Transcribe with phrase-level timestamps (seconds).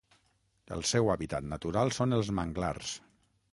[0.75, 2.97] El seu hàbitat natural són els manglars.